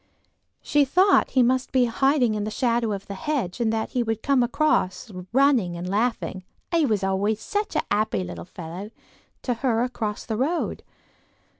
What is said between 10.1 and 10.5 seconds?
the